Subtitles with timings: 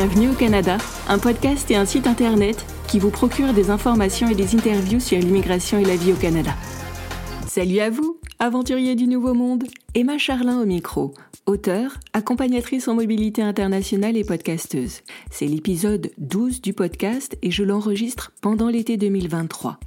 [0.00, 4.36] Bienvenue au Canada, un podcast et un site internet qui vous procure des informations et
[4.36, 6.52] des interviews sur l'immigration et la vie au Canada.
[7.48, 9.64] Salut à vous, aventuriers du Nouveau Monde,
[9.96, 11.14] Emma Charlin au micro,
[11.46, 15.00] auteure, accompagnatrice en mobilité internationale et podcasteuse.
[15.32, 19.80] C'est l'épisode 12 du podcast et je l'enregistre pendant l'été 2023.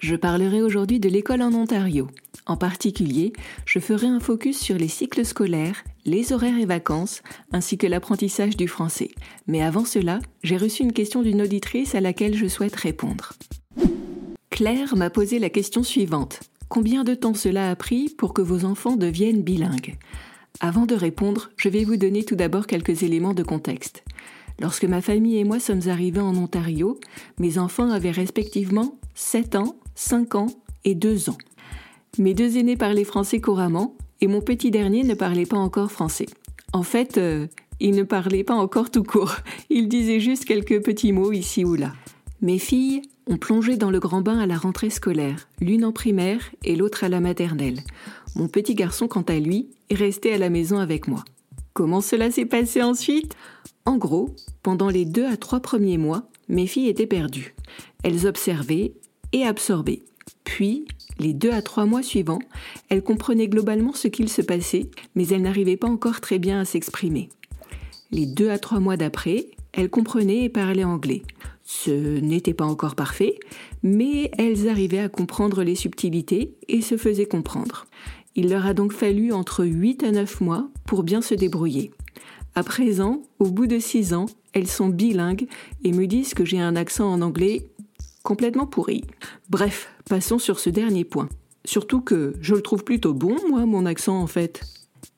[0.00, 2.08] Je parlerai aujourd'hui de l'école en Ontario.
[2.44, 3.32] En particulier,
[3.64, 7.22] je ferai un focus sur les cycles scolaires, les horaires et vacances,
[7.52, 9.10] ainsi que l'apprentissage du français.
[9.46, 13.32] Mais avant cela, j'ai reçu une question d'une auditrice à laquelle je souhaite répondre.
[14.50, 16.40] Claire m'a posé la question suivante.
[16.68, 19.96] Combien de temps cela a pris pour que vos enfants deviennent bilingues?
[20.60, 24.04] Avant de répondre, je vais vous donner tout d'abord quelques éléments de contexte.
[24.60, 26.98] Lorsque ma famille et moi sommes arrivés en Ontario,
[27.38, 30.48] mes enfants avaient respectivement 7 ans, 5 ans
[30.84, 31.38] et 2 ans.
[32.18, 36.26] Mes deux aînés parlaient français couramment et mon petit dernier ne parlait pas encore français.
[36.72, 37.46] En fait, euh,
[37.80, 39.36] il ne parlait pas encore tout court.
[39.70, 41.92] Il disait juste quelques petits mots ici ou là.
[42.42, 46.40] Mes filles ont plongé dans le grand bain à la rentrée scolaire, l'une en primaire
[46.64, 47.80] et l'autre à la maternelle.
[48.34, 51.24] Mon petit garçon, quant à lui, est resté à la maison avec moi.
[51.72, 53.34] Comment cela s'est passé ensuite?
[53.84, 57.54] En gros, pendant les deux à trois premiers mois, mes filles étaient perdues.
[58.02, 58.92] Elles observaient
[59.32, 60.02] et absorber.
[60.44, 60.86] Puis,
[61.20, 62.40] les deux à trois mois suivants,
[62.88, 66.64] elle comprenait globalement ce qu'il se passait, mais elle n'arrivait pas encore très bien à
[66.64, 67.28] s'exprimer.
[68.10, 71.22] Les deux à trois mois d'après, elle comprenait et parlait anglais.
[71.62, 73.38] Ce n'était pas encore parfait,
[73.82, 77.86] mais elles arrivaient à comprendre les subtilités et se faisaient comprendre.
[78.34, 81.92] Il leur a donc fallu entre 8 à 9 mois pour bien se débrouiller.
[82.54, 85.46] À présent, au bout de 6 ans, elles sont bilingues
[85.84, 87.70] et me disent que j'ai un accent en anglais
[88.22, 89.04] complètement pourri.
[89.48, 91.28] Bref, passons sur ce dernier point.
[91.64, 94.62] Surtout que je le trouve plutôt bon, moi, mon accent en fait.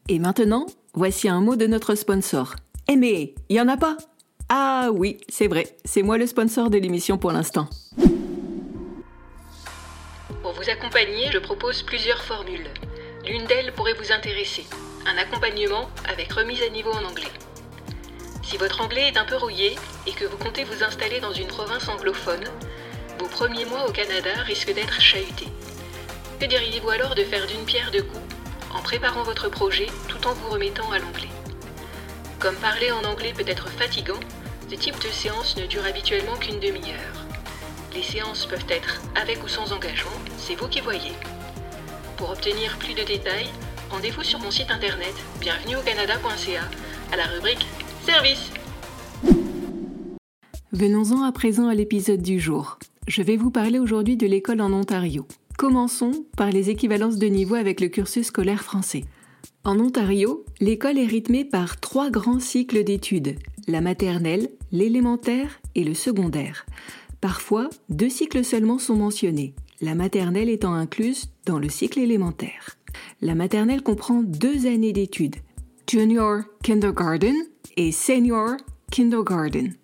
[0.09, 2.57] Et maintenant, voici un mot de notre sponsor.
[2.89, 3.97] Eh mais, il y en a pas?
[4.49, 7.69] Ah oui, c'est vrai, c'est moi le sponsor de l'émission pour l'instant.
[10.43, 12.69] Pour vous accompagner, je propose plusieurs formules.
[13.27, 14.67] L'une d'elles pourrait vous intéresser.
[15.07, 17.33] Un accompagnement avec remise à niveau en anglais.
[18.43, 19.77] Si votre anglais est un peu rouillé
[20.07, 22.45] et que vous comptez vous installer dans une province anglophone,
[23.23, 25.47] vos premiers mois au Canada risquent d'être chahutés.
[26.41, 28.35] Que diriez-vous alors de faire d'une pierre deux coups
[28.75, 31.31] en préparant votre projet tout en vous remettant à l'anglais?
[32.41, 34.19] Comme parler en anglais peut être fatigant,
[34.69, 37.27] ce type de séance ne dure habituellement qu'une demi-heure.
[37.95, 41.13] Les séances peuvent être avec ou sans engagement, c'est vous qui voyez.
[42.17, 43.51] Pour obtenir plus de détails,
[43.91, 46.63] rendez-vous sur mon site internet bienvenueaucanada.ca
[47.13, 47.67] à la rubrique
[48.05, 48.51] Service.
[50.73, 52.79] Venons-en à présent à l'épisode du jour.
[53.09, 55.27] Je vais vous parler aujourd'hui de l'école en Ontario.
[55.59, 59.05] Commençons par les équivalences de niveau avec le cursus scolaire français.
[59.65, 63.35] En Ontario, l'école est rythmée par trois grands cycles d'études,
[63.67, 66.65] la maternelle, l'élémentaire et le secondaire.
[67.21, 72.79] Parfois, deux cycles seulement sont mentionnés, la maternelle étant incluse dans le cycle élémentaire.
[73.21, 75.37] La maternelle comprend deux années d'études,
[75.91, 77.37] Junior Kindergarten
[77.77, 78.57] et Senior
[78.93, 79.75] Kindergarten.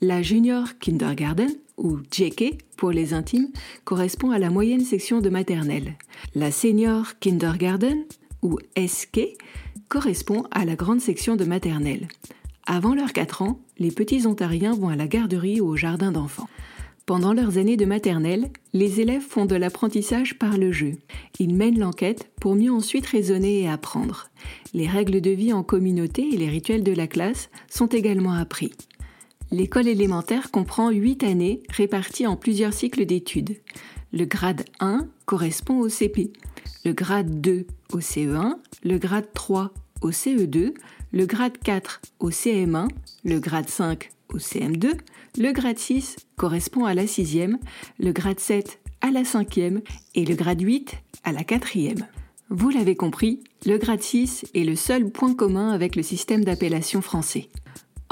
[0.00, 3.48] La Junior Kindergarten ou JK pour les intimes,
[3.84, 5.96] correspond à la moyenne section de maternelle.
[6.34, 8.04] La Senior Kindergarten
[8.42, 9.20] ou SK
[9.88, 12.08] correspond à la grande section de maternelle.
[12.66, 16.48] Avant leurs 4 ans, les petits ontariens vont à la garderie ou au jardin d'enfants.
[17.04, 20.92] Pendant leurs années de maternelle, les élèves font de l'apprentissage par le jeu.
[21.40, 24.28] Ils mènent l'enquête pour mieux ensuite raisonner et apprendre.
[24.72, 28.72] Les règles de vie en communauté et les rituels de la classe sont également appris.
[29.52, 33.58] L'école élémentaire comprend 8 années réparties en plusieurs cycles d'études.
[34.10, 36.32] Le grade 1 correspond au CP,
[36.86, 40.72] le grade 2 au CE1, le grade 3 au CE2,
[41.12, 42.88] le grade 4 au CM1,
[43.24, 44.94] le grade 5 au CM2,
[45.36, 47.56] le grade 6 correspond à la 6e,
[48.00, 49.82] le grade 7 à la 5e
[50.14, 50.94] et le grade 8
[51.24, 52.06] à la 4e.
[52.48, 57.02] Vous l'avez compris, le grade 6 est le seul point commun avec le système d'appellation
[57.02, 57.50] français.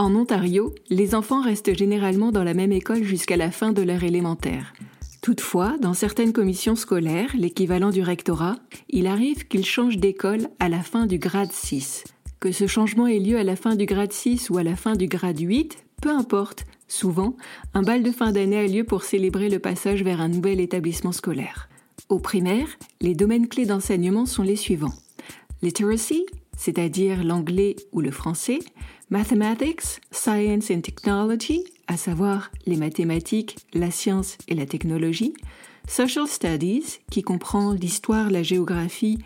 [0.00, 4.02] En Ontario, les enfants restent généralement dans la même école jusqu'à la fin de leur
[4.02, 4.72] élémentaire.
[5.20, 8.56] Toutefois, dans certaines commissions scolaires, l'équivalent du rectorat,
[8.88, 12.04] il arrive qu'ils changent d'école à la fin du grade 6.
[12.40, 14.96] Que ce changement ait lieu à la fin du grade 6 ou à la fin
[14.96, 16.64] du grade 8, peu importe.
[16.88, 17.36] Souvent,
[17.74, 21.12] un bal de fin d'année a lieu pour célébrer le passage vers un nouvel établissement
[21.12, 21.68] scolaire.
[22.08, 22.68] Au primaire,
[23.02, 24.94] les domaines clés d'enseignement sont les suivants.
[25.60, 26.24] Literacy,
[26.60, 28.58] c'est-à-dire l'anglais ou le français,
[29.08, 35.32] Mathematics, Science and Technology, à savoir les mathématiques, la science et la technologie,
[35.88, 39.18] Social Studies, qui comprend l'histoire, la géographie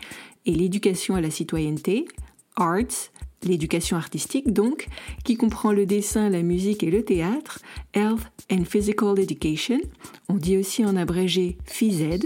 [0.45, 2.07] et l'éducation à la citoyenneté,
[2.55, 3.11] Arts,
[3.43, 4.87] l'éducation artistique donc,
[5.25, 7.59] qui comprend le dessin, la musique et le théâtre,
[7.93, 9.81] Health and Physical Education,
[10.29, 12.25] on dit aussi en abrégé PhysEd,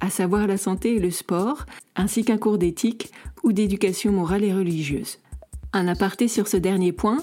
[0.00, 3.10] à savoir la santé et le sport, ainsi qu'un cours d'éthique
[3.42, 5.18] ou d'éducation morale et religieuse.
[5.72, 7.18] Un aparté sur ce dernier point,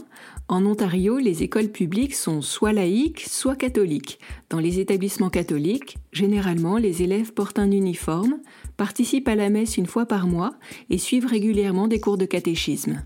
[0.48, 4.20] en Ontario, les écoles publiques sont soit laïques, soit catholiques.
[4.50, 8.38] Dans les établissements catholiques, généralement, les élèves portent un uniforme,
[8.78, 10.54] participent à la messe une fois par mois
[10.90, 13.02] et suivent régulièrement des cours de catéchisme.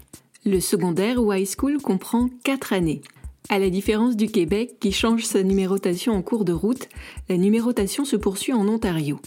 [0.46, 3.02] Le secondaire ou high school comprend quatre années.
[3.50, 6.90] À la différence du Québec qui change sa numérotation en cours de route,
[7.30, 9.20] la numérotation se poursuit en Ontario.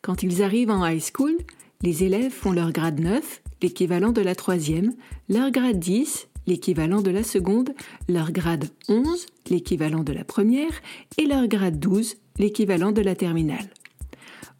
[0.00, 1.36] Quand ils arrivent en high school,
[1.82, 4.94] les élèves font leur grade 9, l'équivalent de la troisième,
[5.28, 7.74] leur grade 10, l'équivalent de la seconde,
[8.08, 10.80] leur grade 11, l'équivalent de la première,
[11.18, 13.68] et leur grade 12, l'équivalent de la terminale.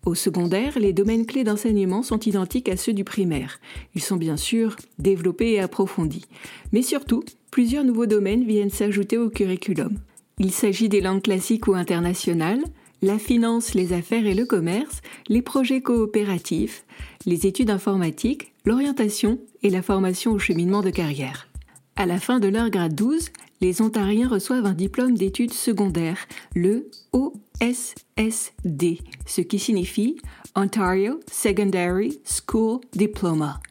[0.05, 3.61] Au secondaire, les domaines clés d'enseignement sont identiques à ceux du primaire.
[3.95, 6.27] Ils sont bien sûr développés et approfondis.
[6.71, 7.25] Mais surtout,
[7.57, 9.97] plusieurs nouveaux domaines viennent s'ajouter au curriculum.
[10.39, 12.63] Il s'agit des langues classiques ou internationales,
[13.01, 15.01] la finance, les affaires et le commerce,
[15.31, 16.85] les projets coopératifs,
[17.25, 21.49] les études informatiques, l'orientation et la formation au cheminement de carrière.
[21.97, 23.31] À la fin de leur grade 12,
[23.63, 30.19] les Ontariens reçoivent un diplôme d'études secondaires, le OSSD, ce qui signifie
[30.55, 33.63] Ontario Secondary School Diploma.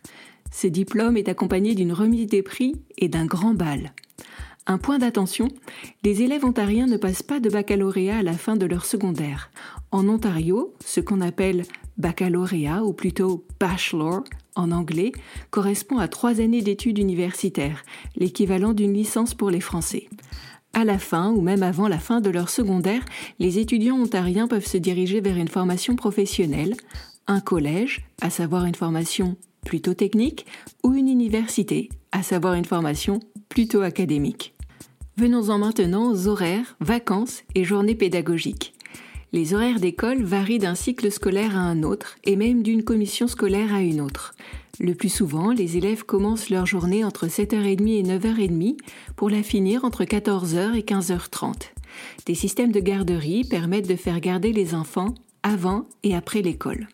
[0.57, 3.91] Ce diplôme est accompagné d'une remise des prix et d'un grand bal.
[4.67, 5.49] Un point d'attention,
[6.05, 9.51] les élèves ontariens ne passent pas de baccalauréat à la fin de leur secondaire.
[9.91, 11.63] En Ontario, ce qu'on appelle
[11.97, 14.23] baccalauréat ou plutôt bachelor
[14.55, 15.11] en anglais
[15.51, 17.83] correspond à trois années d'études universitaires,
[18.15, 20.07] l'équivalent d'une licence pour les Français.
[20.71, 23.03] À la fin ou même avant la fin de leur secondaire,
[23.39, 26.75] les étudiants ontariens peuvent se diriger vers une formation professionnelle,
[27.27, 29.35] un collège, à savoir une formation
[29.65, 30.45] plutôt technique,
[30.83, 33.19] ou une université, à savoir une formation
[33.49, 34.53] plutôt académique.
[35.17, 38.73] Venons-en maintenant aux horaires, vacances et journées pédagogiques.
[39.33, 43.73] Les horaires d'école varient d'un cycle scolaire à un autre et même d'une commission scolaire
[43.73, 44.33] à une autre.
[44.79, 48.77] Le plus souvent, les élèves commencent leur journée entre 7h30 et 9h30
[49.15, 51.53] pour la finir entre 14h et 15h30.
[52.25, 55.13] Des systèmes de garderie permettent de faire garder les enfants
[55.43, 56.87] avant et après l'école.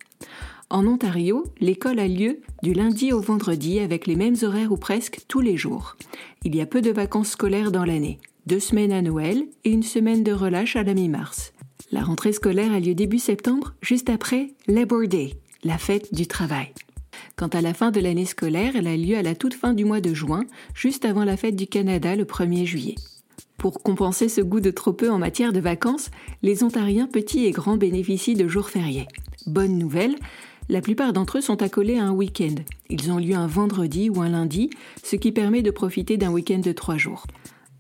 [0.72, 5.20] En Ontario, l'école a lieu du lundi au vendredi avec les mêmes horaires ou presque
[5.28, 5.98] tous les jours.
[6.46, 9.84] Il y a peu de vacances scolaires dans l'année, deux semaines à Noël et une
[9.84, 11.52] semaine de relâche à la mi-mars.
[11.92, 15.34] La rentrée scolaire a lieu début septembre, juste après Labor Day,
[15.66, 16.72] la fête du travail.
[17.36, 19.84] Quant à la fin de l'année scolaire, elle a lieu à la toute fin du
[19.84, 22.96] mois de juin, juste avant la fête du Canada le 1er juillet.
[23.58, 26.12] Pour compenser ce goût de trop peu en matière de vacances,
[26.44, 29.08] les Ontariens petits et grands bénéficient de jours fériés.
[29.48, 30.16] Bonne nouvelle,
[30.72, 32.56] la plupart d'entre eux sont accolés à un week-end.
[32.90, 34.70] Ils ont lieu un vendredi ou un lundi,
[35.04, 37.28] ce qui permet de profiter d'un week-end de trois jours.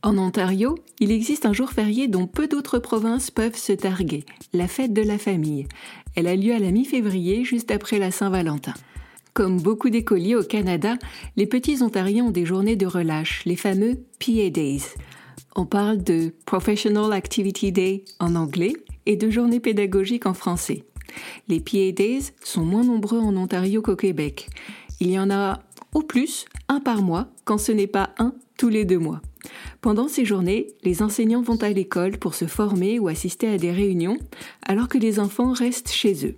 [0.04, 4.68] En Ontario, il existe un jour férié dont peu d'autres provinces peuvent se targuer, la
[4.68, 5.68] fête de la famille.
[6.16, 8.74] Elle a lieu à la mi-février, juste après la Saint-Valentin.
[9.34, 10.98] Comme beaucoup d'écoliers au Canada,
[11.38, 14.84] les petits Ontariens ont des journées de relâche, les fameux PA Days.
[15.56, 18.74] On parle de Professional Activity Day en anglais
[19.06, 20.83] et de journée pédagogique en français.
[21.48, 24.50] Les PA Days sont moins nombreux en Ontario qu'au Québec.
[25.00, 25.60] Il y en a
[25.94, 29.22] au plus un par mois quand ce n'est pas un tous les deux mois.
[29.81, 33.72] Pendant ces journées, les enseignants vont à l'école pour se former ou assister à des
[33.72, 34.20] réunions,
[34.68, 36.38] alors que les enfants restent chez eux.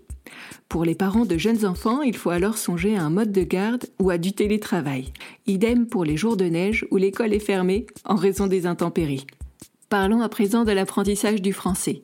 [0.69, 3.85] Pour les parents de jeunes enfants, il faut alors songer à un mode de garde
[3.99, 5.11] ou à du télétravail.
[5.45, 9.27] Idem pour les jours de neige où l'école est fermée en raison des intempéries.
[9.89, 12.01] Parlons à présent de l'apprentissage du français.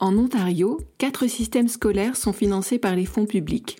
[0.00, 3.78] En Ontario, quatre systèmes scolaires sont financés par les fonds publics.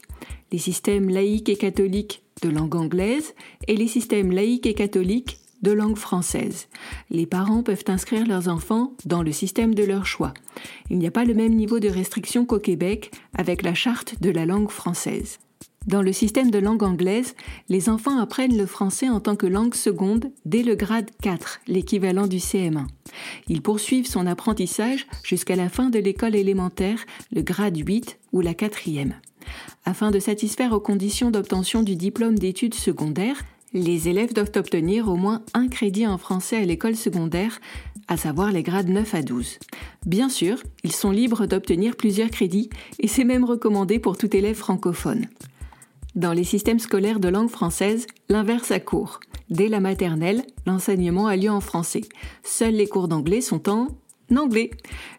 [0.50, 3.34] Les systèmes laïques et catholiques de langue anglaise
[3.68, 6.66] et les systèmes laïques et catholiques de langue française.
[7.10, 10.34] Les parents peuvent inscrire leurs enfants dans le système de leur choix.
[10.90, 14.30] Il n'y a pas le même niveau de restriction qu'au Québec avec la charte de
[14.30, 15.38] la langue française.
[15.88, 17.34] Dans le système de langue anglaise,
[17.70, 22.26] les enfants apprennent le français en tant que langue seconde dès le grade 4, l'équivalent
[22.26, 22.84] du CM1.
[23.48, 26.98] Ils poursuivent son apprentissage jusqu'à la fin de l'école élémentaire,
[27.32, 29.14] le grade 8 ou la quatrième.
[29.86, 33.40] Afin de satisfaire aux conditions d'obtention du diplôme d'études secondaires,
[33.72, 37.60] les élèves doivent obtenir au moins un crédit en français à l'école secondaire,
[38.08, 39.58] à savoir les grades 9 à 12.
[40.04, 42.68] Bien sûr, ils sont libres d'obtenir plusieurs crédits
[42.98, 45.28] et c'est même recommandé pour tout élève francophone.
[46.18, 49.20] Dans les systèmes scolaires de langue française, l'inverse a cours.
[49.50, 52.00] Dès la maternelle, l'enseignement a lieu en français.
[52.42, 53.86] Seuls les cours d'anglais sont en
[54.34, 54.70] anglais.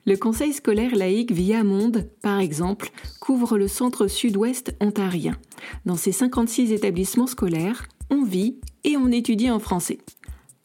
[0.06, 2.92] Le Conseil scolaire laïque Via Monde, par exemple,
[3.22, 5.38] couvre le centre sud-ouest ontarien.
[5.86, 10.00] Dans ses 56 établissements scolaires, on vit et on étudie en français.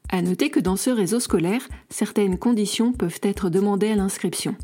[0.09, 4.57] À noter que dans ce réseau scolaire, certaines conditions peuvent être demandées à l'inscription.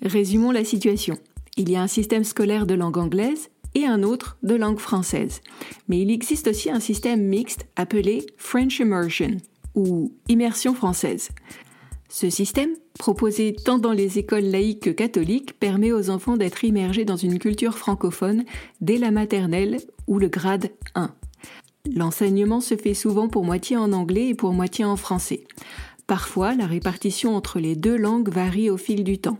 [0.00, 1.18] Résumons la situation.
[1.58, 5.40] Il y a un système scolaire de langue anglaise et un autre de langue française.
[5.88, 9.38] Mais il existe aussi un système mixte appelé French Immersion
[9.74, 11.30] ou immersion française.
[12.08, 17.04] Ce système, proposé tant dans les écoles laïques que catholiques, permet aux enfants d'être immergés
[17.04, 18.44] dans une culture francophone
[18.80, 21.10] dès la maternelle ou le grade 1.
[21.92, 25.44] L'enseignement se fait souvent pour moitié en anglais et pour moitié en français.
[26.06, 29.38] Parfois, la répartition entre les deux langues varie au fil du temps.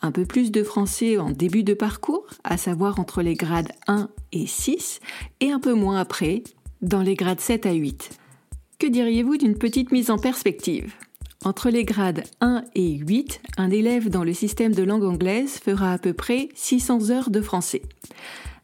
[0.00, 4.08] Un peu plus de français en début de parcours, à savoir entre les grades 1
[4.32, 5.00] et 6,
[5.40, 6.42] et un peu moins après,
[6.80, 8.10] dans les grades 7 à 8.
[8.78, 10.94] Que diriez-vous d'une petite mise en perspective?
[11.44, 15.92] Entre les grades 1 et 8, un élève dans le système de langue anglaise fera
[15.92, 17.82] à peu près 600 heures de français.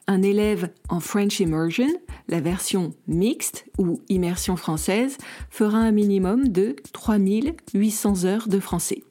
[0.09, 1.89] Un élève en French Immersion,
[2.29, 5.17] la version mixte ou immersion française,
[5.49, 9.05] fera un minimum de 3800 heures de français.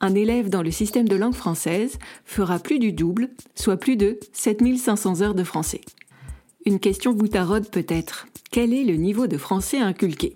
[0.00, 4.18] Un élève dans le système de langue française fera plus du double, soit plus de
[4.32, 5.80] 7500 heures de français.
[6.66, 8.26] Une question vous taraude peut-être.
[8.50, 10.34] Quel est le niveau de français inculqué?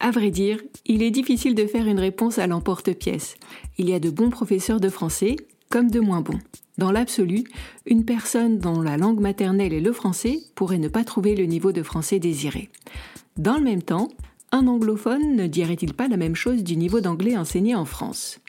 [0.00, 3.36] À vrai dire, il est difficile de faire une réponse à l'emporte-pièce.
[3.78, 5.36] Il y a de bons professeurs de français
[5.68, 6.40] comme de moins bons.
[6.78, 7.44] Dans l'absolu,
[7.86, 11.72] une personne dont la langue maternelle est le français pourrait ne pas trouver le niveau
[11.72, 12.70] de français désiré.
[13.36, 14.08] Dans le même temps,
[14.52, 18.40] un anglophone ne dirait-il pas la même chose du niveau d'anglais enseigné en France?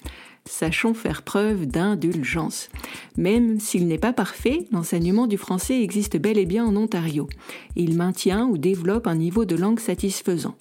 [0.45, 2.69] Sachons faire preuve d'indulgence.
[3.17, 7.29] Même s'il n'est pas parfait, l'enseignement du français existe bel et bien en Ontario.
[7.75, 10.55] Il maintient ou développe un niveau de langue satisfaisant.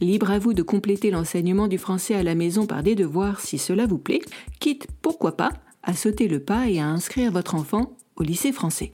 [0.00, 3.58] Libre à vous de compléter l'enseignement du français à la maison par des devoirs si
[3.58, 4.22] cela vous plaît,
[4.60, 5.50] quitte, pourquoi pas,
[5.84, 8.92] à sauter le pas et à inscrire votre enfant au lycée français.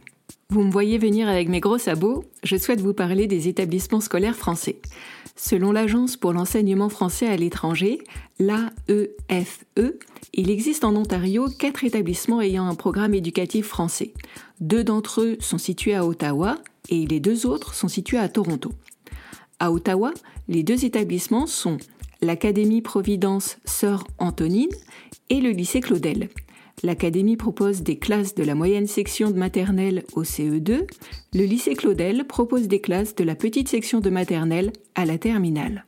[0.51, 4.35] Vous me voyez venir avec mes gros sabots, je souhaite vous parler des établissements scolaires
[4.35, 4.81] français.
[5.37, 8.01] Selon l'Agence pour l'enseignement français à l'étranger,
[8.41, 9.99] l'AEFE, e,
[10.35, 14.13] il existe en Ontario quatre établissements ayant un programme éducatif français.
[14.61, 18.73] Deux d'entre eux sont situés à Ottawa et les deux autres sont situés à Toronto.
[19.61, 20.13] À Ottawa,
[20.49, 21.79] les deux établissements sont
[22.23, 24.69] l'Académie Providence Sœur Antonine
[25.31, 26.29] et le lycée Claudel.
[26.83, 30.87] L'Académie propose des classes de la moyenne section de maternelle au CE2.
[31.35, 35.85] Le lycée Claudel propose des classes de la petite section de maternelle à la terminale.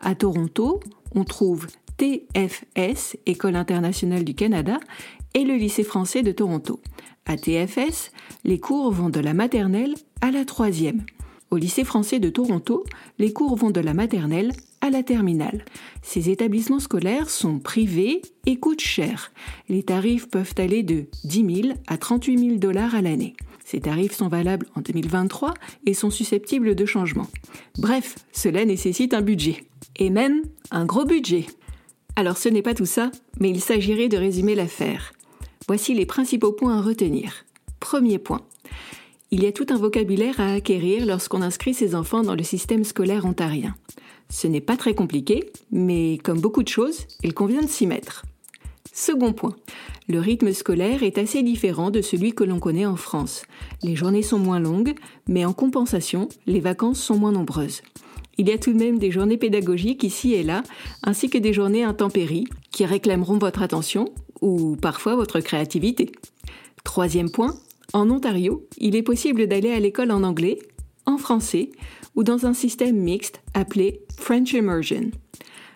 [0.00, 0.80] À Toronto,
[1.14, 1.66] on trouve
[1.96, 4.78] TFS, École internationale du Canada,
[5.34, 6.80] et le lycée français de Toronto.
[7.24, 8.10] À TFS,
[8.44, 11.04] les cours vont de la maternelle à la troisième.
[11.50, 12.84] Au lycée français de Toronto,
[13.18, 14.52] les cours vont de la maternelle
[14.82, 15.64] à la terminale.
[16.02, 19.32] Ces établissements scolaires sont privés et coûtent cher.
[19.70, 23.34] Les tarifs peuvent aller de 10 000 à 38 000 dollars à l'année.
[23.64, 25.54] Ces tarifs sont valables en 2023
[25.86, 27.28] et sont susceptibles de changement.
[27.78, 29.64] Bref, cela nécessite un budget.
[29.96, 31.46] Et même un gros budget.
[32.16, 33.10] Alors ce n'est pas tout ça,
[33.40, 35.12] mais il s'agirait de résumer l'affaire.
[35.68, 37.44] Voici les principaux points à retenir.
[37.80, 38.42] Premier point.
[39.30, 42.84] Il y a tout un vocabulaire à acquérir lorsqu'on inscrit ses enfants dans le système
[42.84, 43.74] scolaire ontarien.
[44.28, 48.24] Ce n'est pas très compliqué, mais comme beaucoup de choses, il convient de s'y mettre.
[48.92, 49.56] Second point,
[50.08, 53.42] le rythme scolaire est assez différent de celui que l'on connaît en France.
[53.82, 54.94] Les journées sont moins longues,
[55.28, 57.82] mais en compensation, les vacances sont moins nombreuses.
[58.38, 60.62] Il y a tout de même des journées pédagogiques ici et là,
[61.02, 64.06] ainsi que des journées intempéries qui réclameront votre attention
[64.40, 66.10] ou parfois votre créativité.
[66.84, 67.54] Troisième point,
[67.92, 70.58] en Ontario, il est possible d'aller à l'école en anglais,
[71.06, 71.70] en français
[72.14, 75.10] ou dans un système mixte appelé French Immersion.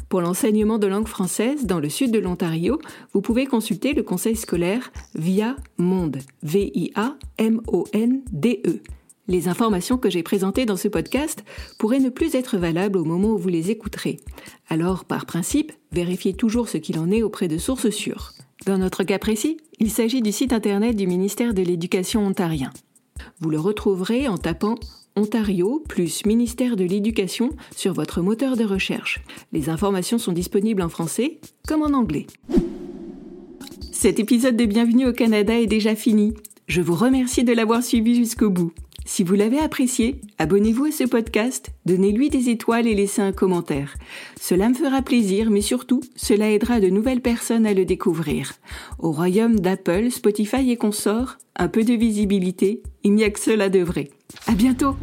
[0.09, 2.78] Pour l'enseignement de langue française dans le sud de l'Ontario,
[3.12, 7.11] vous pouvez consulter le conseil scolaire via Monde, V-I-A-M-O-N-D-E.
[9.28, 11.42] Les informations que j'ai présentées dans ce podcast
[11.78, 14.18] pourraient ne plus être valables au moment où vous les écouterez.
[14.68, 18.35] Alors, par principe, vérifiez toujours ce qu'il en est auprès de sources sûres.
[18.66, 22.73] Dans notre cas précis, il s'agit du site internet du ministère de l'Éducation ontarien.
[23.40, 24.76] Vous le retrouverez en tapant
[25.19, 29.21] Ontario plus ministère de l'Éducation sur votre moteur de recherche.
[29.53, 32.27] Les informations sont disponibles en français comme en anglais.
[33.93, 36.35] Cet épisode de Bienvenue au Canada est déjà fini.
[36.69, 38.73] Je vous remercie de l'avoir suivi jusqu'au bout.
[39.09, 43.95] Si vous l'avez apprécié, abonnez-vous à ce podcast, donnez-lui des étoiles et laissez un commentaire.
[44.41, 48.55] Cela me fera plaisir, mais surtout, cela aidera de nouvelles personnes à le découvrir.
[48.99, 53.69] Au royaume d'Apple, Spotify et consorts, un peu de visibilité, il n'y a que cela
[53.69, 54.11] de vrai.
[54.49, 54.97] À bientôt!